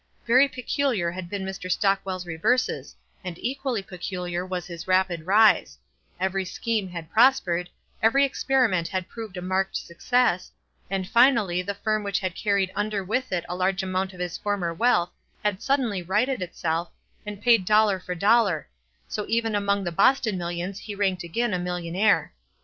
Very 0.25 0.47
peculiar 0.47 1.11
had 1.11 1.29
been 1.29 1.45
Mr. 1.45 1.71
Stockwell's 1.71 2.25
reverses, 2.25 2.95
mid 3.23 3.37
equally 3.37 3.83
peculiar 3.83 4.43
was 4.43 4.65
bis 4.67 4.87
rapid 4.87 5.27
rise; 5.27 5.77
every 6.19 6.43
scheme 6.43 6.89
had 6.89 7.11
prospered, 7.11 7.69
every 8.01 8.25
experiment 8.25 8.87
had 8.87 9.07
proved 9.07 9.37
a 9.37 9.43
marked 9.43 9.77
success, 9.77 10.51
and 10.89 11.07
finally 11.07 11.61
the 11.61 11.75
firm 11.75 12.01
which 12.03 12.17
had 12.17 12.33
carried 12.33 12.71
under 12.73 13.03
with 13.03 13.31
it 13.31 13.45
a 13.47 13.53
largo 13.53 13.85
amount 13.85 14.11
of 14.11 14.19
his 14.19 14.39
former 14.39 14.73
wealth 14.73 15.11
had 15.43 15.61
suddenly 15.61 16.01
righted 16.01 16.41
itself, 16.41 16.89
and 17.23 17.43
paid 17.43 17.63
dollar 17.63 17.99
for 17.99 18.15
dol 18.15 18.45
lar— 18.45 18.67
so 19.07 19.27
even 19.27 19.53
among 19.53 19.83
the 19.83 19.91
Boston 19.91 20.35
millions 20.35 20.81
ho 20.89 20.95
ranked 20.97 21.23
again 21.23 21.53
a 21.53 21.59
millionaire. 21.59 22.33